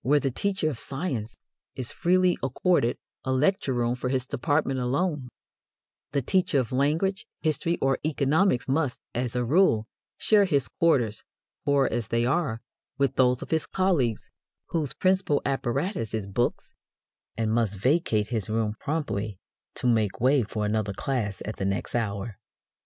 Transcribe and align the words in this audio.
Where 0.00 0.18
the 0.18 0.30
teacher 0.30 0.70
of 0.70 0.78
science 0.78 1.36
is 1.76 1.92
freely 1.92 2.38
accorded 2.42 2.96
a 3.22 3.30
lecture 3.32 3.74
room 3.74 3.96
for 3.96 4.08
his 4.08 4.24
department 4.26 4.80
alone, 4.80 5.28
the 6.12 6.22
teacher 6.22 6.58
of 6.58 6.72
language, 6.72 7.26
history, 7.42 7.76
or 7.82 7.98
economics 8.02 8.66
must, 8.66 8.98
as 9.14 9.36
a 9.36 9.44
rule, 9.44 9.86
share 10.16 10.46
his 10.46 10.68
quarters, 10.68 11.22
poor 11.66 11.84
as 11.92 12.08
they 12.08 12.24
are, 12.24 12.62
with 12.96 13.16
those 13.16 13.42
of 13.42 13.50
his 13.50 13.66
colleagues 13.66 14.30
whose 14.68 14.94
principal 14.94 15.42
apparatus 15.44 16.14
is 16.14 16.26
books, 16.26 16.72
and 17.36 17.52
must 17.52 17.76
vacate 17.76 18.28
his 18.28 18.48
room 18.48 18.76
promptly 18.80 19.38
to 19.74 19.86
make 19.86 20.18
way 20.18 20.42
for 20.44 20.64
another 20.64 20.94
class 20.94 21.42
at 21.44 21.56
the 21.56 21.66
next 21.66 21.94
hour. 21.94 22.38